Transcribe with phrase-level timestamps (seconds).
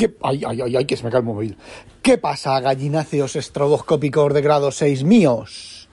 [0.00, 0.16] ¿Qué?
[0.22, 1.58] Ay, ay, ay, ay, que el móvil.
[2.00, 5.90] ¿Qué pasa, gallináceos estroboscópicos de grado 6 míos?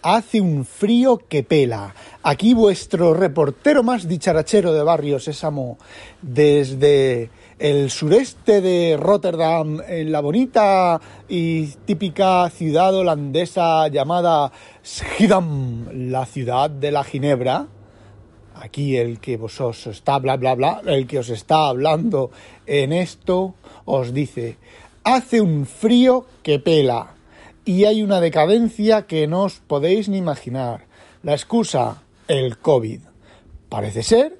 [0.00, 1.94] Hace un frío que pela.
[2.22, 5.76] Aquí vuestro reportero más dicharachero de Barrio Sésamo,
[6.22, 10.98] desde el sureste de Rotterdam, en la bonita
[11.28, 17.68] y típica ciudad holandesa llamada Schiedam, la ciudad de la Ginebra.
[18.60, 22.30] Aquí el que vos os está bla bla bla, el que os está hablando
[22.66, 23.54] en esto
[23.86, 24.58] os dice,
[25.02, 27.14] hace un frío que pela
[27.64, 30.84] y hay una decadencia que no os podéis ni imaginar.
[31.22, 33.00] La excusa, el COVID.
[33.70, 34.38] Parece ser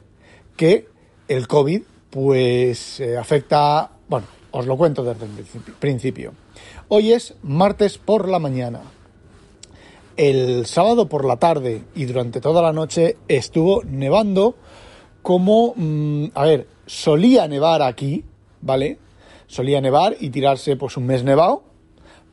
[0.54, 0.88] que
[1.26, 6.34] el COVID pues eh, afecta, bueno, os lo cuento desde el principio.
[6.88, 8.82] Hoy es martes por la mañana.
[10.16, 14.56] El sábado por la tarde y durante toda la noche estuvo nevando
[15.22, 18.24] como, mm, a ver, solía nevar aquí,
[18.60, 18.98] ¿vale?
[19.46, 21.62] Solía nevar y tirarse pues un mes nevado,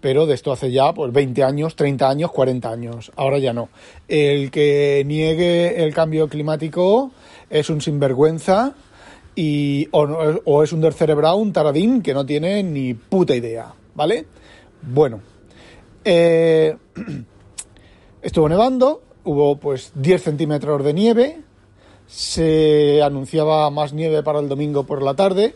[0.01, 3.11] pero de esto hace ya pues 20 años, 30 años, 40 años.
[3.15, 3.69] Ahora ya no.
[4.07, 7.11] El que niegue el cambio climático
[7.49, 8.75] es un sinvergüenza
[9.35, 14.25] y o, o es un descerebrado, un taradín que no tiene ni puta idea, ¿vale?
[14.81, 15.21] Bueno,
[16.03, 16.75] eh,
[18.21, 21.41] estuvo nevando, hubo pues 10 centímetros de nieve,
[22.07, 25.55] se anunciaba más nieve para el domingo por la tarde,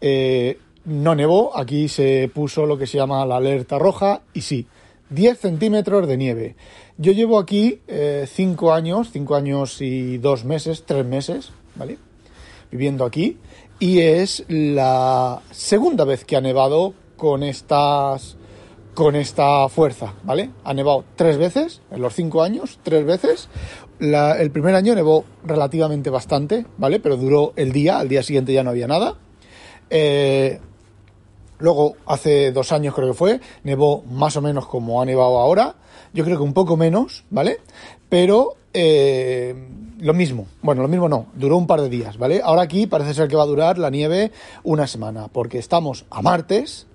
[0.00, 4.66] eh, no nevó, aquí se puso lo que se llama la alerta roja y sí,
[5.10, 6.56] 10 centímetros de nieve.
[6.98, 7.80] Yo llevo aquí
[8.26, 11.98] 5 años, 5 años y 2 meses, 3 meses, ¿vale?
[12.70, 13.38] Viviendo aquí
[13.78, 18.36] y es la segunda vez que ha nevado con estas
[18.94, 20.50] con esta fuerza, ¿vale?
[20.64, 23.48] Ha nevado tres veces en los cinco años, tres veces.
[24.00, 27.00] El primer año nevó relativamente bastante, ¿vale?
[27.00, 29.16] Pero duró el día, al día siguiente ya no había nada.
[29.90, 30.60] Eh,
[31.58, 35.76] Luego, hace dos años creo que fue, nevó más o menos como ha nevado ahora.
[36.12, 37.58] Yo creo que un poco menos, ¿vale?
[38.08, 39.54] Pero eh,
[39.98, 40.46] lo mismo.
[40.62, 42.40] Bueno, lo mismo no, duró un par de días, ¿vale?
[42.44, 44.32] Ahora aquí parece ser que va a durar la nieve
[44.62, 46.86] una semana, porque estamos a martes,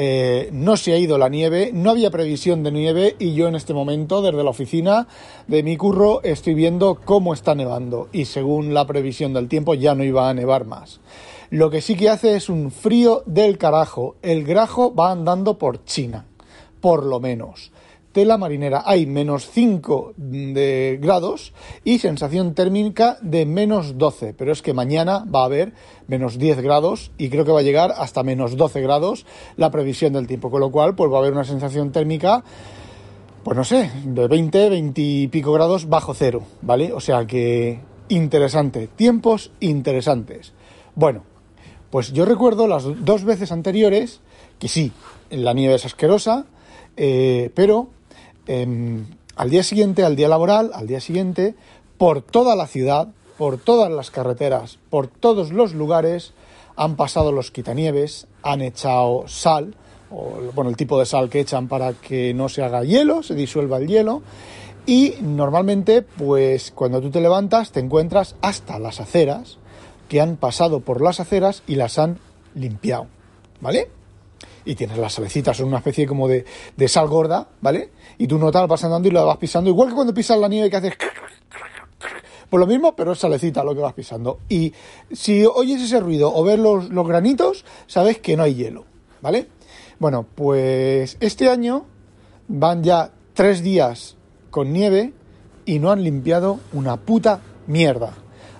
[0.00, 3.56] eh, no se ha ido la nieve, no había previsión de nieve y yo en
[3.56, 5.08] este momento desde la oficina
[5.48, 9.96] de mi curro estoy viendo cómo está nevando y según la previsión del tiempo ya
[9.96, 11.00] no iba a nevar más.
[11.50, 14.14] Lo que sí que hace es un frío del carajo.
[14.22, 16.26] El grajo va andando por China,
[16.80, 17.72] por lo menos.
[18.12, 21.52] Tela marinera hay menos 5 de grados
[21.84, 25.72] y sensación térmica de menos 12, pero es que mañana va a haber
[26.06, 29.26] menos 10 grados y creo que va a llegar hasta menos 12 grados
[29.56, 32.44] la previsión del tiempo, con lo cual pues va a haber una sensación térmica
[33.44, 36.92] pues no sé, de 20, 20 y pico grados bajo cero, ¿vale?
[36.92, 40.52] O sea que interesante, tiempos interesantes.
[40.94, 41.22] Bueno,
[41.90, 44.20] pues yo recuerdo las dos veces anteriores
[44.58, 44.92] que sí,
[45.30, 46.46] la nieve es asquerosa,
[46.96, 47.88] eh, pero
[48.48, 51.54] em, al día siguiente, al día laboral, al día siguiente,
[51.96, 56.32] por toda la ciudad, por todas las carreteras, por todos los lugares,
[56.74, 59.74] han pasado los quitanieves, han echado sal,
[60.10, 63.34] o bueno, el tipo de sal que echan para que no se haga hielo, se
[63.34, 64.22] disuelva el hielo.
[64.86, 69.58] Y normalmente, pues cuando tú te levantas, te encuentras hasta las aceras
[70.08, 72.18] que han pasado por las aceras y las han
[72.54, 73.06] limpiado,
[73.60, 73.90] ¿vale?
[74.68, 76.44] Y tienes las salecitas, son una especie como de,
[76.88, 77.88] sal gorda, ¿vale?
[78.18, 80.68] Y tú notas, vas andando y lo vas pisando, igual que cuando pisas la nieve
[80.68, 80.92] que haces...
[82.50, 84.40] Pues lo mismo, pero es salecita lo que vas pisando.
[84.46, 84.74] Y
[85.10, 88.84] si oyes ese ruido o ves los granitos, sabes que no hay hielo,
[89.22, 89.48] ¿vale?
[89.98, 91.86] Bueno, pues este año
[92.46, 94.16] van ya tres días
[94.50, 95.14] con nieve
[95.64, 98.12] y no han limpiado una puta mierda.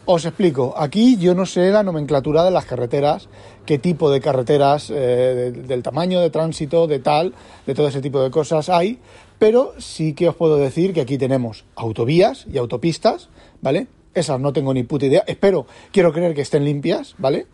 [0.06, 3.28] Os explico, aquí yo no sé la nomenclatura de las carreteras,
[3.68, 7.34] qué tipo de carreteras, eh, del, tamaño de tránsito, de tal,
[7.66, 8.98] de todo ese tipo de cosas hay,
[9.38, 13.28] pero sí que os puedo decir que aquí tenemos autovías y autopistas,
[13.60, 13.88] ¿vale?
[14.14, 17.46] Esas no tengo ni puta idea, espero, quiero creer que estén limpias, ¿vale?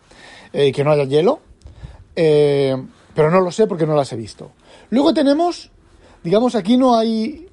[0.53, 1.41] Eh, que no haya hielo,
[2.15, 2.81] eh,
[3.13, 4.51] pero no lo sé porque no las he visto.
[4.91, 5.69] Luego tenemos,
[6.23, 7.49] digamos, aquí no hay,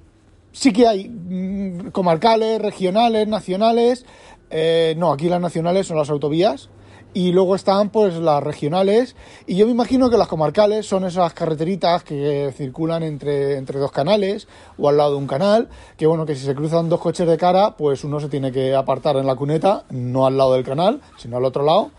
[0.52, 4.06] sí que hay mm, comarcales, regionales, nacionales.
[4.50, 6.70] eh, no, aquí las nacionales son las autovías
[7.14, 9.16] y luego están pues las regionales
[9.46, 13.92] y yo me imagino que las comarcales son esas carreteritas que circulan entre, entre dos
[13.92, 14.48] canales
[14.78, 17.36] o al lado de un canal, que bueno, que si se cruzan dos coches de
[17.36, 21.00] cara, pues uno se tiene que apartar en la cuneta, no al lado del canal,
[21.18, 21.90] sino al otro lado.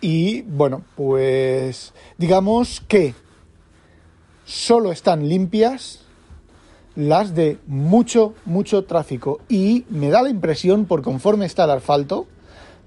[0.00, 3.14] Y bueno, pues digamos que
[4.44, 6.00] solo están limpias
[6.94, 9.40] las de mucho, mucho tráfico.
[9.48, 12.26] Y me da la impresión, por conforme está el asfalto,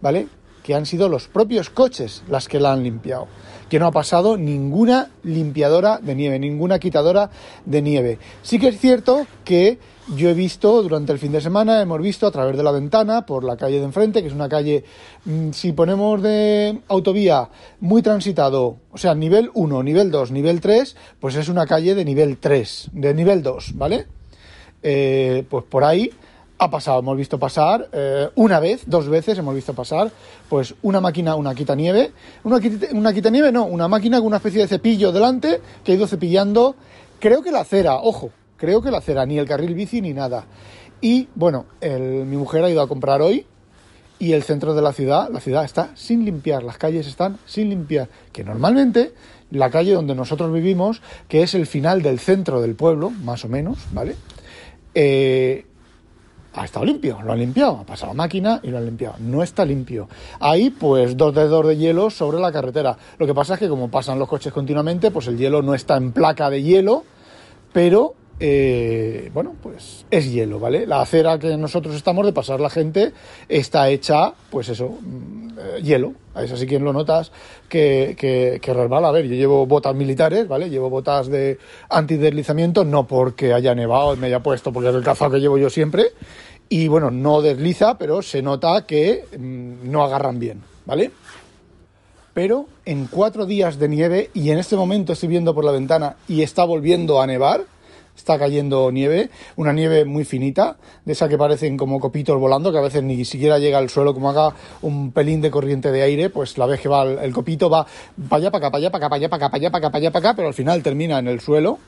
[0.01, 0.27] ¿vale?
[0.65, 3.27] Que han sido los propios coches las que la han limpiado,
[3.69, 7.29] que no ha pasado ninguna limpiadora de nieve, ninguna quitadora
[7.67, 8.17] de nieve.
[8.41, 9.77] Sí que es cierto que
[10.15, 13.27] yo he visto durante el fin de semana, hemos visto a través de la ventana
[13.27, 14.83] por la calle de enfrente, que es una calle,
[15.25, 17.47] mm, si ponemos de autovía
[17.79, 22.05] muy transitado, o sea, nivel 1, nivel 2, nivel 3, pues es una calle de
[22.05, 24.07] nivel 3, de nivel 2, ¿vale?
[24.81, 26.09] Eh, pues por ahí
[26.57, 30.11] ha pasado, hemos visto pasar eh, una vez, dos veces hemos visto pasar,
[30.49, 32.11] pues una máquina, una quitanieve,
[32.43, 32.59] una,
[32.91, 36.75] una quitanieve no, una máquina con una especie de cepillo delante que ha ido cepillando,
[37.19, 40.45] creo que la acera, ojo, creo que la acera, ni el carril bici ni nada.
[41.01, 43.45] Y bueno, mi mujer ha ido a comprar hoy
[44.17, 47.69] y el centro de la ciudad, la ciudad está sin limpiar, las calles están sin
[47.69, 49.13] limpiar, que normalmente
[49.51, 53.49] la calle donde nosotros vivimos, que es el final del centro del pueblo, más o
[53.49, 54.15] menos, ¿vale?
[54.95, 55.65] Eh,
[56.55, 59.15] ha estado limpio, lo han limpiado, ha pasado máquina y lo han limpiado.
[59.19, 60.07] No está limpio.
[60.39, 62.97] Hay pues dos dedos de hielo sobre la carretera.
[63.17, 65.97] Lo que pasa es que como pasan los coches continuamente, pues el hielo no está
[65.97, 67.03] en placa de hielo,
[67.73, 70.85] pero eh, bueno, pues es hielo, ¿vale?
[70.85, 73.13] La acera que nosotros estamos de pasar la gente
[73.47, 76.13] está hecha, pues eso, mm, eh, hielo.
[76.35, 77.31] Es así quien lo notas
[77.69, 79.07] que, resbala.
[79.07, 80.69] A ver, yo llevo botas militares, ¿vale?
[80.69, 81.57] Llevo botas de
[81.89, 85.69] antideslizamiento, no porque haya nevado me haya puesto, porque es el calzado que llevo yo
[85.69, 86.07] siempre.
[86.67, 91.11] Y bueno, no desliza, pero se nota que mm, no agarran bien, ¿vale?
[92.33, 96.17] Pero en cuatro días de nieve, y en este momento estoy viendo por la ventana
[96.27, 97.63] y está volviendo a nevar,
[98.15, 102.77] está cayendo nieve, una nieve muy finita, de esa que parecen como copitos volando, que
[102.77, 106.29] a veces ni siquiera llega al suelo, como haga un pelín de corriente de aire,
[106.29, 107.85] pues la vez que va el, copito va
[108.29, 110.29] para allá, para acá, para allá, para allá, para acá, para allá, para allá, para
[110.29, 111.79] acá, pero al final termina en el suelo.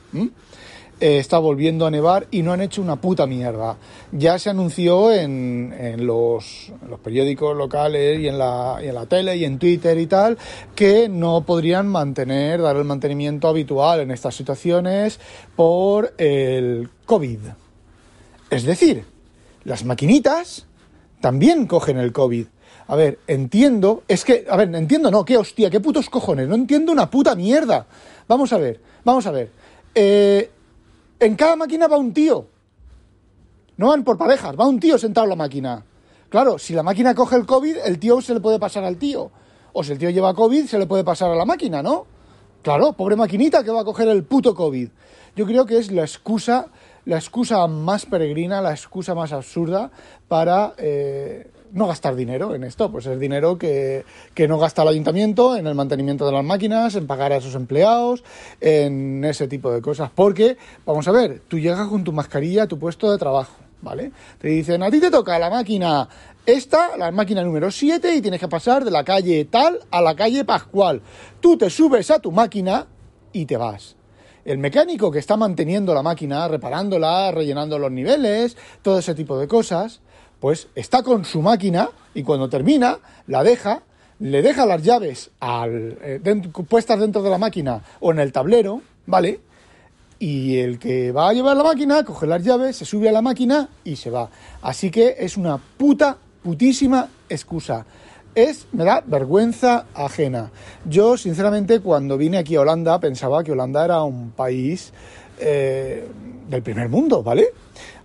[1.00, 3.76] Eh, está volviendo a nevar y no han hecho una puta mierda.
[4.10, 9.06] Ya se anunció en, en, los, los, periódicos locales y en, la, y en la
[9.06, 10.36] tele y en Twitter y tal
[10.74, 15.20] que no podrían mantener, dar el mantenimiento habitual en estas situaciones
[15.54, 17.38] por el COVID.
[18.50, 19.04] Es decir,
[19.62, 20.66] las maquinitas
[21.20, 22.46] también cogen el COVID.
[22.88, 26.56] A ver, entiendo, es que, a ver, entiendo, no, qué hostia, qué putos cojones, no
[26.56, 27.86] entiendo una puta mierda.
[28.26, 29.50] Vamos a ver, vamos a ver.
[29.94, 30.50] Eh,
[31.20, 32.46] en cada máquina va un tío.
[33.76, 35.84] No van por parejas, va un tío sentado en la máquina.
[36.28, 39.30] Claro, si la máquina coge el COVID, el tío se le puede pasar al tío.
[39.72, 42.06] O si el tío lleva COVID, se le puede pasar a la máquina, ¿no?
[42.62, 44.88] Claro, pobre maquinita que va a coger el puto COVID.
[45.36, 46.66] Yo creo que es la excusa,
[47.04, 49.90] la excusa más peregrina, la excusa más absurda
[50.26, 54.04] para eh, no gastar dinero en esto, pues es dinero que,
[54.34, 57.54] que, no gasta el ayuntamiento en el mantenimiento de las máquinas, en pagar a sus
[57.54, 58.24] empleados,
[58.60, 60.10] en ese tipo de cosas.
[60.14, 60.56] Porque,
[60.86, 64.12] vamos a ver, tú llegas con tu mascarilla a tu puesto de trabajo, ¿vale?
[64.38, 66.08] Te dicen, a ti te toca la máquina
[66.46, 70.16] esta, la máquina número 7, y tienes que pasar de la calle tal a la
[70.16, 71.02] calle Pascual.
[71.40, 72.86] Tú te subes a tu máquina
[73.32, 73.96] y te vas.
[74.44, 79.46] El mecánico que está manteniendo la máquina, reparándola, rellenando los niveles, todo ese tipo de
[79.46, 80.00] cosas,
[80.40, 83.82] pues está con su máquina y cuando termina la deja,
[84.20, 86.20] le deja las llaves al, eh,
[86.68, 89.40] puestas dentro de la máquina o en el tablero, ¿vale?
[90.18, 93.22] Y el que va a llevar la máquina coge las llaves, se sube a la
[93.22, 94.30] máquina y se va.
[94.62, 97.86] Así que es una puta, putísima excusa.
[98.34, 100.50] Es, me da vergüenza ajena.
[100.84, 104.92] Yo, sinceramente, cuando vine aquí a Holanda, pensaba que Holanda era un país
[105.40, 106.06] eh,
[106.48, 107.48] del primer mundo, ¿vale?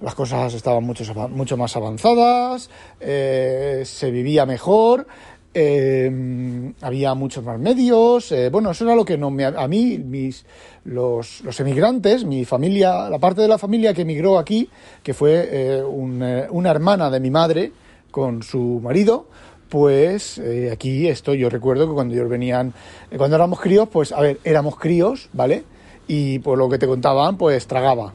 [0.04, 2.70] Las cosas estaban mucho, mucho más avanzadas,
[3.00, 5.08] eh, se vivía mejor,
[5.54, 8.34] eh, había muchos más medios.
[8.52, 10.46] bueno, eso era lo que no me, a mí, mis,
[10.84, 14.68] los, los, emigrantes, mi familia, la parte de la familia que emigró aquí,
[15.02, 17.72] que fue una hermana de mi madre
[18.12, 19.28] con su marido,
[19.70, 21.38] pues aquí estoy.
[21.38, 22.74] Yo recuerdo que cuando ellos venían,
[23.16, 25.64] cuando éramos críos, pues a ver, éramos críos, ¿vale?
[26.08, 28.14] y por lo que te contaban, pues tragaba.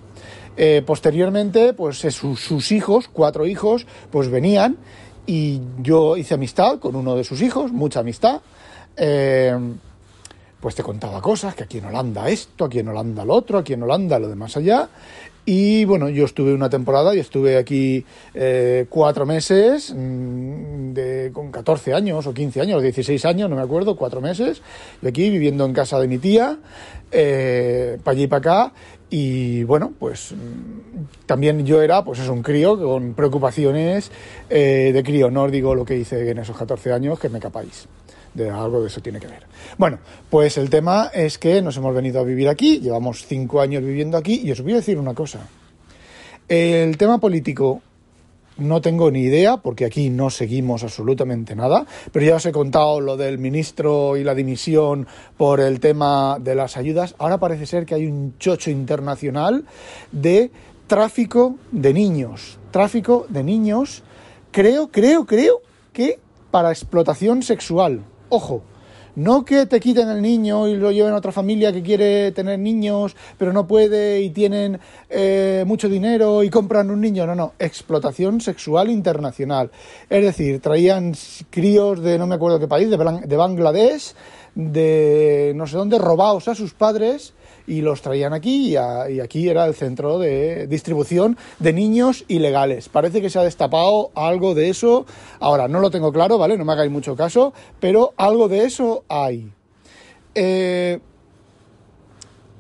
[0.61, 4.77] Eh, posteriormente, pues eh, sus, hijos, cuatro hijos, pues venían
[5.25, 8.41] y yo hice amistad con uno de sus hijos, mucha amistad.
[8.97, 9.57] Eh,
[10.61, 13.75] pues te contaba cosas, que aquí en Holanda esto, aquí en Holanda lo otro, aquí
[13.75, 14.89] en Holanda lo de más allá.
[15.45, 18.05] Y bueno, yo estuve una temporada y estuve aquí
[18.89, 23.97] cuatro meses, mm, de, con 14 años o 15 años, 16 años, no me acuerdo,
[23.97, 24.61] cuatro meses,
[25.01, 26.59] y aquí viviendo en casa de mi tía,
[27.11, 28.73] eh, para allí y para acá.
[29.11, 34.11] Y bueno, pues mm, también yo era, pues es un crío con preocupaciones
[34.51, 37.41] eh, de crío, no os digo lo que hice en esos 14 años, que me
[37.41, 37.89] capáis
[38.35, 39.45] de algo de eso tiene que ver.
[39.79, 39.99] Bueno,
[40.31, 44.17] pues el tema es que nos hemos venido a vivir aquí, llevamos cinco años viviendo
[44.17, 45.41] aquí y os voy a decir una cosa.
[46.49, 47.83] El tema político
[48.59, 53.01] no tengo ni idea, porque aquí no seguimos absolutamente nada, pero ya os he contado
[53.01, 57.15] lo del ministro y la dimisión por el tema de las ayudas.
[57.19, 59.65] Ahora parece ser que hay un chocho internacional
[60.13, 60.51] de
[60.87, 62.59] tráfico de niños.
[62.71, 64.03] Tráfico de niños,
[64.51, 65.61] creo, creo, creo
[65.93, 66.19] que
[66.51, 68.03] para explotación sexual.
[68.29, 68.63] Ojo,
[69.19, 72.59] no que te quiten el niño y lo lleven a otra familia que quiere tener
[72.61, 74.79] niños, pero no puede y tienen
[75.11, 77.27] eh, mucho dinero y compran un niño.
[77.27, 79.73] No, no, explotación sexual internacional.
[80.09, 81.15] Es decir, traían
[81.51, 84.15] críos de no me acuerdo qué país, de, de Bangladesh,
[84.55, 87.35] de no sé dónde, robados a sus padres
[87.69, 92.89] y los traían aquí y, aquí era el centro de distribución de niños ilegales.
[92.89, 95.05] Parece que se ha destapado algo de eso.
[95.39, 96.57] Ahora, no lo tengo claro, ¿vale?
[96.57, 99.53] No me hagáis mucho caso, pero algo de eso hay.
[100.35, 100.99] Eh,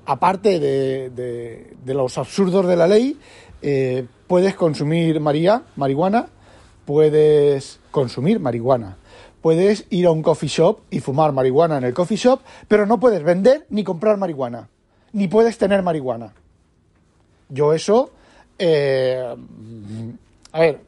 [0.04, 3.18] aparte de, los absurdos de la ley,
[3.62, 6.28] eh, puedes consumir María, marihuana,
[6.84, 8.98] puedes consumir marihuana.
[9.40, 13.00] Puedes ir a un coffee shop y fumar marihuana en el coffee shop, pero no
[13.00, 14.68] puedes vender ni comprar marihuana
[15.12, 16.32] ni puedes tener marihuana.
[17.48, 18.10] Yo eso,
[18.58, 19.34] eh,
[20.52, 20.80] a ver,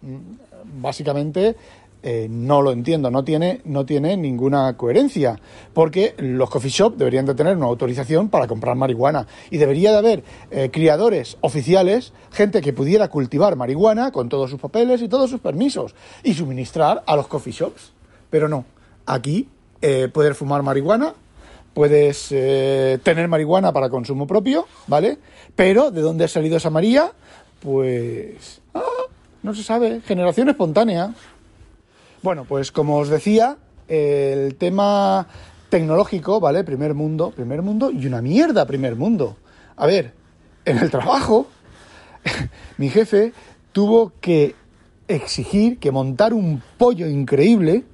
[0.64, 1.56] básicamente
[2.02, 5.38] eh, no lo entiendo, no tiene, no tiene ninguna coherencia,
[5.72, 9.98] porque los coffee shop deberían de tener una autorización para comprar marihuana y debería de
[9.98, 15.30] haber eh, criadores oficiales, gente que pudiera cultivar marihuana con todos sus papeles y todos
[15.30, 17.92] sus permisos y suministrar a los coffee shops.
[18.28, 18.64] Pero no,
[19.06, 19.48] aquí
[20.12, 21.14] poder fumar marihuana
[21.74, 25.18] puedes eh, tener marihuana para consumo propio, ¿vale?
[25.54, 27.12] Pero ¿de dónde ha salido esa María?
[27.60, 28.82] Pues ah,
[29.42, 31.14] no se sabe, generación espontánea.
[32.22, 33.56] Bueno, pues como os decía,
[33.88, 35.26] el tema
[35.68, 36.64] tecnológico, ¿vale?
[36.64, 39.36] Primer mundo, primer mundo y una mierda primer mundo.
[39.76, 40.12] A ver,
[40.64, 41.46] en el trabajo,
[42.78, 43.32] mi jefe
[43.72, 44.54] tuvo que
[45.08, 47.84] exigir que montar un pollo increíble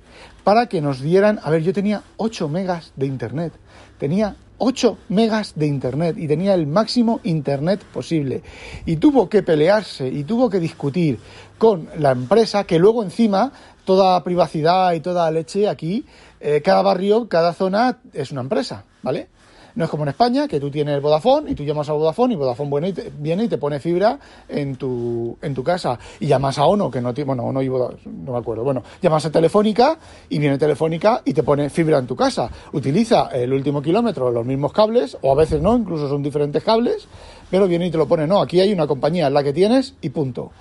[0.44, 3.52] para que nos dieran, a ver, yo tenía 8 megas de internet
[3.98, 8.42] tenía 8 megas de internet y tenía el máximo internet posible.
[8.86, 11.18] Y tuvo que pelearse y tuvo que discutir
[11.58, 13.52] con la empresa que luego encima
[13.84, 16.04] toda privacidad y toda leche aquí,
[16.40, 19.28] eh, cada barrio, cada zona es una empresa, ¿vale?
[19.76, 22.36] No es como en España, que tú tienes Vodafone y tú llamas a Vodafone y
[22.36, 24.18] Vodafone y te, viene y te pone fibra
[24.48, 25.98] en tu, en tu casa.
[26.18, 28.64] Y llamas a Ono, que no tiene, bueno, Ono y Vodafone, no me acuerdo.
[28.64, 32.50] Bueno, llamas a Telefónica y viene Telefónica y te pone fibra en tu casa.
[32.72, 37.06] Utiliza el último kilómetro los mismos cables, o a veces no, incluso son diferentes cables,
[37.50, 38.26] pero viene y te lo pone.
[38.26, 40.52] No, aquí hay una compañía, la que tienes y punto.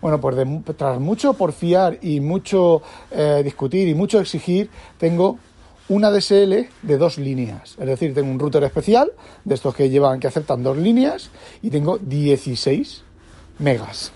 [0.00, 0.36] Bueno, pues
[0.76, 5.38] tras mucho porfiar y mucho eh, discutir y mucho exigir, tengo
[5.94, 7.76] una DSL de dos líneas.
[7.78, 9.12] Es decir, tengo un router especial,
[9.44, 11.30] de estos que llevan, que aceptan dos líneas,
[11.60, 13.04] y tengo 16
[13.58, 14.12] megas.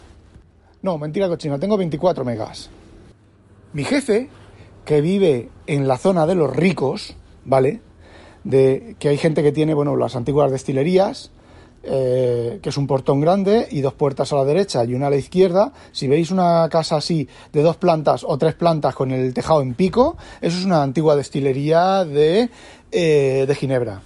[0.83, 2.71] No, mentira cochina, tengo 24 megas.
[3.73, 4.29] Mi jefe,
[4.85, 7.15] que vive en la zona de los ricos,
[7.45, 7.81] ¿vale?
[8.45, 11.31] De que hay gente que tiene, bueno, las antiguas destilerías,
[11.89, 15.11] eh, que es un portón grande y dos puertas a la derecha y una a
[15.11, 15.73] la izquierda.
[15.93, 19.75] Si veis una casa así de dos plantas o tres plantas con el tejado en
[19.75, 22.51] pico, eso es una antigua destilería de,
[22.91, 24.03] eh, de Ginebra.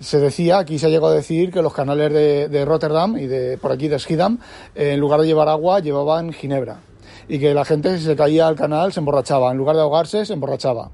[0.00, 3.72] Se decía, aquí se llegado a decir que los canales de, Rotterdam y de por
[3.72, 4.38] aquí de Schiedam,
[4.74, 6.80] en lugar de llevar agua, llevaban Ginebra.
[7.28, 9.50] Y que la gente, si se caía al canal, se emborrachaba.
[9.50, 10.90] En lugar de ahogarse, se emborrachaba.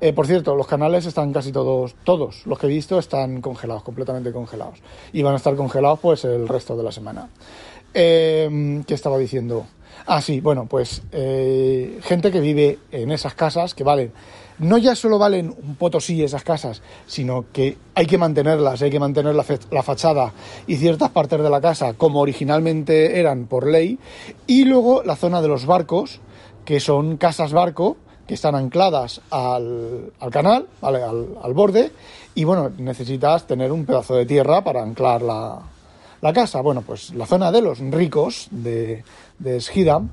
[0.00, 3.82] Eh, por cierto, los canales están casi todos, todos los que he visto están congelados,
[3.82, 4.80] completamente congelados.
[5.12, 7.28] Y van a estar congelados pues el resto de la semana.
[7.94, 9.66] Eh, ¿Qué estaba diciendo?
[10.06, 14.12] Ah, sí, bueno, pues eh, gente que vive en esas casas que valen,
[14.58, 19.00] no ya solo valen un potosí esas casas, sino que hay que mantenerlas, hay que
[19.00, 20.32] mantener la, la fachada
[20.66, 23.98] y ciertas partes de la casa como originalmente eran por ley,
[24.46, 26.20] y luego la zona de los barcos,
[26.64, 31.02] que son casas barco, que están ancladas al, canal, ¿vale?
[31.02, 31.92] al, borde,
[32.34, 35.62] y bueno, necesitas tener un pedazo de tierra para anclar la,
[36.32, 36.62] casa.
[36.62, 39.04] Bueno, pues la zona de los ricos de,
[39.38, 40.08] de Schiedam,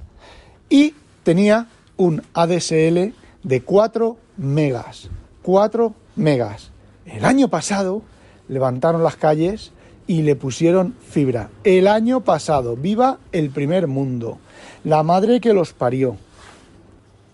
[0.69, 3.13] y tenía un ADSL
[3.43, 5.09] de 4 megas.
[5.43, 6.71] 4 megas.
[7.05, 8.01] El año pasado
[8.47, 9.71] levantaron las calles
[10.07, 11.49] y le pusieron fibra.
[11.63, 14.39] El año pasado, viva el primer mundo,
[14.83, 16.17] la madre que los parió.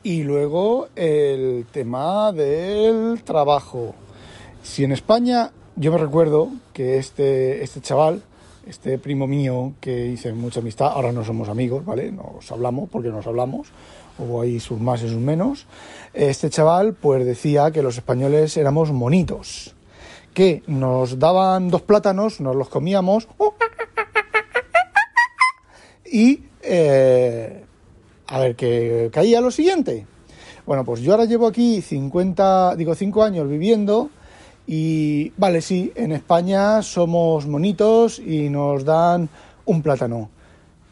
[0.03, 3.93] Y luego el tema del trabajo.
[4.63, 8.21] Si en España, yo me recuerdo que este, este chaval,
[8.65, 12.11] este primo mío que hice mucha amistad, ahora no somos amigos, ¿vale?
[12.11, 13.69] Nos hablamos porque nos hablamos,
[14.17, 15.65] hubo ahí sus más y sus menos.
[16.13, 19.73] Este chaval pues decía que los españoles éramos monitos
[20.37, 23.27] que nos daban dos plátanos, nos los comíamos
[26.05, 27.65] y eh,
[28.27, 30.05] a ver qué caía lo siguiente.
[30.65, 34.09] Bueno, pues yo ahora llevo aquí 50, digo 5 años viviendo
[34.65, 39.29] y vale, sí, en España somos monitos y nos dan
[39.65, 40.29] un plátano.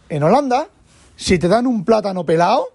[0.07, 0.69] En Holanda,
[1.17, 2.69] si te dan un plátano pelado,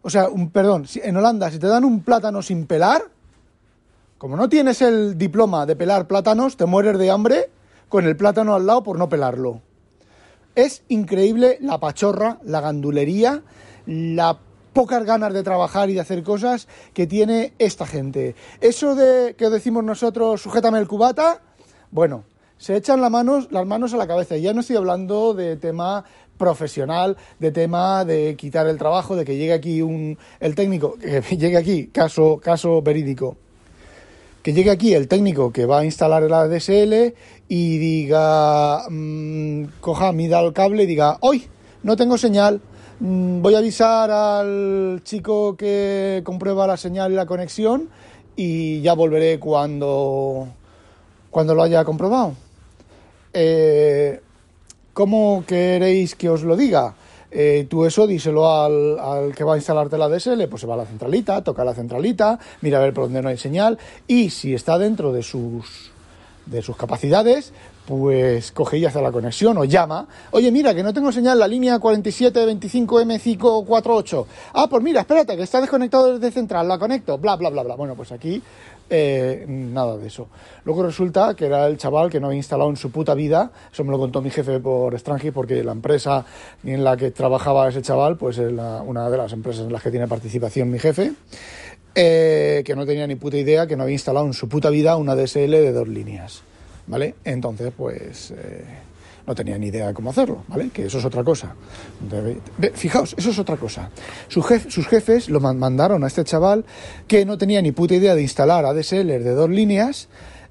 [0.00, 3.02] o sea, un perdón, en Holanda si te dan un plátano sin pelar,
[4.16, 7.50] como no tienes el diploma de pelar plátanos, te mueres de hambre
[7.90, 9.60] con el plátano al lado por no pelarlo.
[10.56, 13.42] Es increíble la pachorra, la gandulería,
[13.84, 14.38] la
[14.72, 18.34] pocas ganas de trabajar y de hacer cosas que tiene esta gente.
[18.62, 21.42] Eso de que decimos nosotros, sujétame el cubata,
[21.90, 22.24] bueno,
[22.56, 24.38] se echan las manos, las manos a la cabeza.
[24.38, 26.04] Ya no estoy hablando de tema
[26.38, 31.20] profesional, de tema de quitar el trabajo, de que llegue aquí un, el técnico, que
[31.36, 33.36] llegue aquí, caso, caso verídico
[34.46, 37.14] que llegue aquí el técnico que va a instalar el ADSL
[37.48, 41.48] y diga, mmm, coja, mida el cable y diga, hoy
[41.82, 42.60] no tengo señal,
[43.00, 47.88] mm, voy a avisar al chico que comprueba la señal y la conexión
[48.36, 50.46] y ya volveré cuando,
[51.28, 52.34] cuando lo haya comprobado.
[53.32, 54.20] Eh,
[54.92, 56.94] ¿Cómo queréis que os lo diga?
[57.38, 60.78] Eh, tú eso díselo al, que va a instalarte la DSL, pues se va a
[60.78, 64.54] la centralita, toca la centralita, mira a ver por dónde no hay señal y si
[64.54, 65.92] está dentro de sus,
[66.46, 67.52] de sus capacidades,
[67.86, 70.08] pues coge y hace la conexión o llama.
[70.32, 74.26] Oye, mira, que no tengo señal la línea 4725M548.
[74.54, 77.76] Ah, pues mira, espérate, que está desconectado desde central, la conecto, bla, bla, bla, bla.
[77.76, 78.42] Bueno, pues aquí
[78.88, 80.28] eh, nada de eso.
[80.64, 83.82] Luego resulta que era el chaval que no había instalado en su puta vida, eso
[83.82, 86.24] me lo contó mi jefe por extranjero, porque la empresa
[86.64, 89.90] en la que trabajaba ese chaval, pues es una de las empresas en las que
[89.90, 91.12] tiene participación mi jefe,
[91.96, 94.96] eh, que no tenía ni puta idea que no había instalado en su puta vida
[94.96, 96.42] una DSL de dos líneas,
[96.86, 97.14] ¿vale?
[97.24, 98.32] Entonces, pues...
[98.32, 98.64] Eh,
[99.26, 100.70] no tenía ni idea de cómo hacerlo, ¿vale?
[100.70, 101.54] Que eso es otra cosa.
[102.74, 103.90] Fijaos, eso es otra cosa.
[104.28, 104.46] sus
[104.86, 106.64] jefes lo mandaron a este chaval
[107.08, 110.08] que no tenía ni puta idea de instalar ADSL de dos líneas,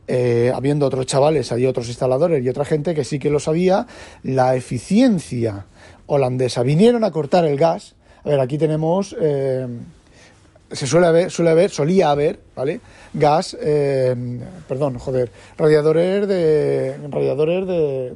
[0.07, 3.87] eh, habiendo otros chavales, hay otros instaladores y otra gente que sí que lo sabía,
[4.23, 5.65] la eficiencia
[6.05, 6.61] holandesa.
[6.61, 7.95] Vinieron a cortar el gas.
[8.23, 9.15] A ver, aquí tenemos...
[9.19, 9.67] Eh,
[10.71, 12.79] se suele haber, suele haber, solía haber, ¿vale?
[13.13, 14.15] Gas, eh,
[14.67, 17.67] perdón, joder, radiadores de radiadores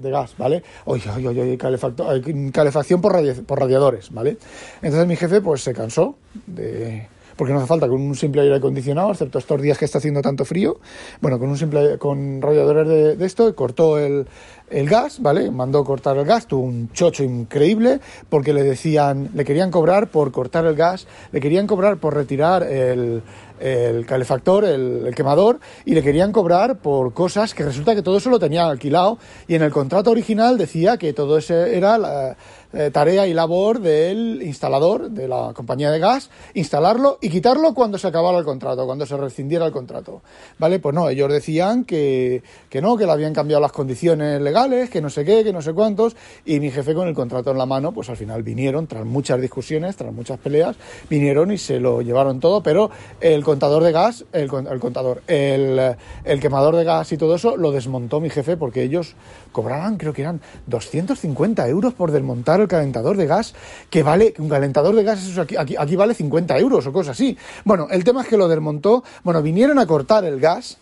[0.02, 0.64] de, gas, ¿vale?
[0.86, 4.38] Oye, oye, oye, calefacción por, por radiadores, ¿vale?
[4.82, 6.16] Entonces mi jefe pues se cansó
[6.48, 7.08] de
[7.40, 10.22] porque no hace falta con un simple aire acondicionado, excepto estos días que está haciendo
[10.22, 10.82] tanto frío.
[11.22, 14.28] Bueno, con un simple con radiadores de, de esto, cortó el,
[14.70, 15.50] el gas, ¿vale?
[15.50, 20.34] Mandó cortar el gas, tuvo un chocho increíble porque le decían, le querían cobrar por
[20.34, 23.24] cortar el gas, le querían cobrar por retirar el,
[23.60, 28.30] el calefactor, el, quemador, y le querían cobrar por cosas que resulta que todo eso
[28.30, 29.18] lo tenían alquilado
[29.48, 32.36] y en el contrato original decía que todo eso era
[32.72, 37.98] eh, tarea y labor del instalador de la compañía de gas, instalarlo y quitarlo cuando
[37.98, 40.22] se acabara el contrato, cuando se rescindiera el contrato.
[40.60, 40.78] ¿Vale?
[40.78, 45.02] Pues no, ellos decían que, que no, que le habían cambiado las condiciones legales, que
[45.02, 47.66] no sé qué, que no sé cuántos, y mi jefe con el contrato en la
[47.66, 50.76] mano, pues al final vinieron, tras muchas discusiones, tras muchas peleas,
[51.10, 55.96] vinieron y se lo llevaron todo, pero el contador de gas, el, el contador, el,
[56.40, 59.16] quemador de gas y todo eso lo desmontó mi jefe porque ellos
[59.52, 63.56] cobraban, creo que eran 250 euros por desmontar el calentador de gas,
[63.90, 67.14] que vale, un calentador de gas eso aquí, aquí, aquí vale 50 euros o cosas
[67.18, 67.36] así.
[67.66, 70.78] Bueno, el tema es que lo desmontó, bueno, vinieron a cortar el gas,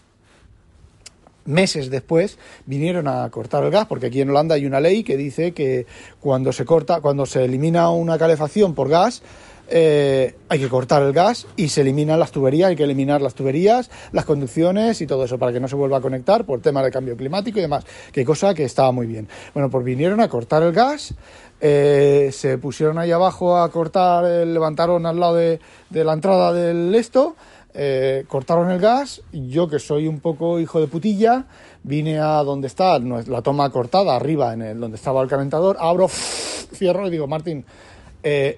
[1.45, 5.15] meses después vinieron a cortar el gas, porque aquí en Holanda hay una ley que
[5.15, 5.85] dice que
[6.19, 9.23] cuando se corta, cuando se elimina una calefacción por gas,
[9.69, 13.33] eh, hay que cortar el gas y se eliminan las tuberías, hay que eliminar las
[13.33, 16.81] tuberías, las conducciones y todo eso para que no se vuelva a conectar por tema
[16.81, 19.27] de cambio climático y demás, que cosa que estaba muy bien.
[19.53, 21.13] Bueno, pues vinieron a cortar el gas,
[21.59, 25.59] eh, se pusieron ahí abajo a cortar, levantaron al lado de,
[25.91, 27.35] la entrada del esto,
[27.73, 31.45] eh, cortaron el gas, yo que soy un poco hijo de putilla,
[31.83, 36.07] vine a donde está la toma cortada, arriba, en el donde estaba el calentador, abro,
[36.73, 37.65] cierro y digo, Martín,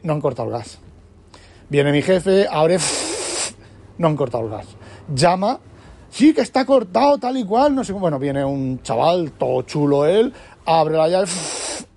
[0.04, 0.80] no han cortado el gas
[1.70, 2.78] Viene mi jefe, abre,
[4.00, 4.66] no han cortado el gas.
[5.14, 5.60] Llama,
[6.10, 8.02] sí, que está cortado tal y cual, no sé cómo.
[8.02, 10.34] Bueno, viene un chaval, todo chulo él,
[10.66, 11.28] abre la llave,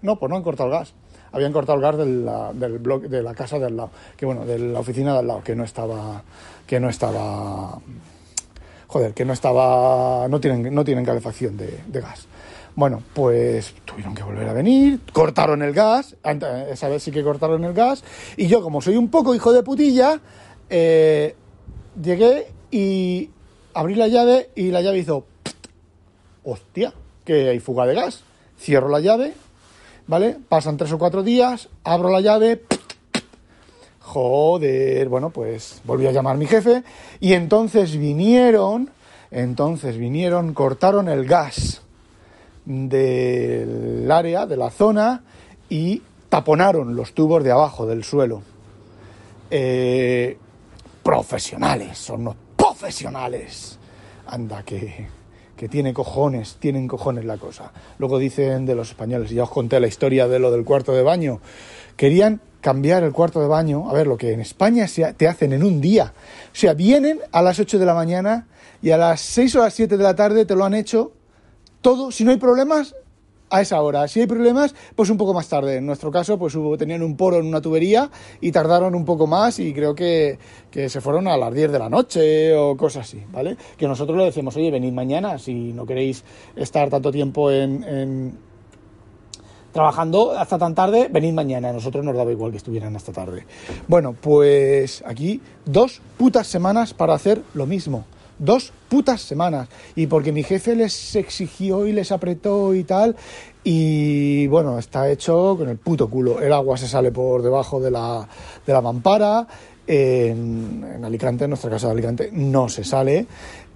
[0.02, 0.92] no, pues no han cortado el gas.
[1.32, 4.58] Habían cortado el gas del, del de la casa de al lado, que bueno, de
[4.58, 6.22] la oficina de al lado, que no estaba,
[6.66, 7.78] que no estaba,
[8.88, 12.26] joder, que no estaba, no tienen, no tienen calefacción de, de gas.
[12.74, 16.16] Bueno, pues tuvieron que volver a venir, cortaron el gas,
[16.70, 18.02] esa vez sí que cortaron el gas,
[18.36, 20.20] y yo como soy un poco hijo de putilla,
[20.70, 21.36] eh,
[22.02, 23.28] llegué y
[23.74, 25.26] abrí la llave y la llave hizo,
[26.44, 26.94] hostia,
[27.26, 28.22] que hay fuga de gas.
[28.58, 29.34] Cierro la llave,
[30.06, 30.38] ¿vale?
[30.48, 32.62] Pasan tres o cuatro días, abro la llave,
[34.00, 36.84] joder, bueno, pues volví a llamar a mi jefe
[37.20, 38.88] y entonces vinieron,
[39.30, 41.81] entonces vinieron, cortaron el gas
[42.64, 45.22] del área, de la zona
[45.68, 48.42] y taponaron los tubos de abajo del suelo.
[49.50, 50.38] Eh,
[51.02, 53.78] profesionales, son unos profesionales.
[54.26, 55.08] Anda, que,
[55.56, 57.72] que tiene cojones, tienen cojones la cosa.
[57.98, 61.02] Luego dicen de los españoles, ya os conté la historia de lo del cuarto de
[61.02, 61.40] baño,
[61.96, 65.62] querían cambiar el cuarto de baño, a ver, lo que en España te hacen en
[65.62, 66.14] un día.
[66.52, 68.46] O sea, vienen a las 8 de la mañana
[68.80, 71.12] y a las 6 o las 7 de la tarde te lo han hecho
[71.82, 72.94] todo, si no hay problemas,
[73.52, 74.08] a esa hora.
[74.08, 75.76] Si hay problemas, pues un poco más tarde.
[75.76, 79.26] En nuestro caso, pues hubo, tenían un poro en una tubería y tardaron un poco
[79.26, 80.38] más y creo que,
[80.70, 83.56] que, se fueron a las 10 de la noche o cosas así, ¿vale?
[83.76, 86.24] Que nosotros le decimos, oye, venid mañana si no queréis
[86.56, 88.38] estar tanto tiempo en, en
[89.70, 91.68] trabajando hasta tan tarde, venid mañana.
[91.68, 93.46] A nosotros nos daba igual que estuvieran hasta tarde.
[93.86, 98.06] Bueno, pues aquí dos putas semanas para hacer lo mismo
[98.42, 99.68] dos putas semanas.
[99.94, 103.16] Y porque mi jefe les exigió y les apretó y tal.
[103.64, 106.40] Y bueno, está hecho con el puto culo.
[106.40, 108.28] El agua se sale por debajo de la,
[108.66, 109.46] de la mampara.
[109.86, 113.26] En, en, Alicante, en nuestra casa de Alicante, no se sale.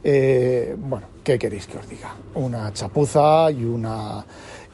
[0.02, 2.14] Eh, bueno, ¿qué queréis que os diga?
[2.34, 4.24] Una chapuza y una...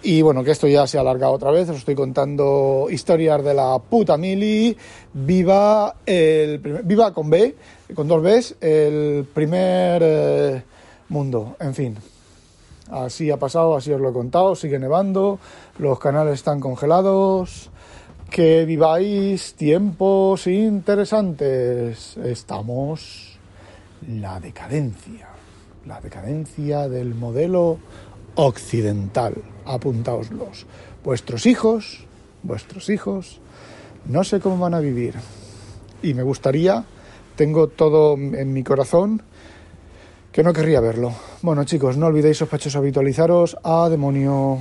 [0.04, 3.54] Y bueno, que esto ya se ha alargado otra vez, os estoy contando historias de
[3.54, 4.76] la puta mili.
[5.12, 7.54] Viva el viva con B,
[7.94, 10.62] con dos Bs, el primer eh,
[11.08, 11.96] mundo, en fin.
[12.90, 15.38] Así ha pasado, así os lo he contado, sigue nevando,
[15.78, 17.70] los canales están congelados.
[18.28, 22.16] Que viváis tiempos interesantes.
[22.16, 23.38] Estamos
[24.08, 25.28] la decadencia,
[25.86, 27.78] la decadencia del modelo
[28.34, 29.34] occidental.
[29.64, 30.66] Apuntaoslos.
[31.04, 32.04] Vuestros hijos,
[32.42, 33.40] vuestros hijos,
[34.06, 35.14] no sé cómo van a vivir.
[36.02, 36.84] Y me gustaría,
[37.36, 39.22] tengo todo en mi corazón,
[40.32, 41.12] que no querría verlo.
[41.42, 43.56] Bueno chicos, no olvidéis sospechosos habitualizaros.
[43.62, 44.58] A demonio.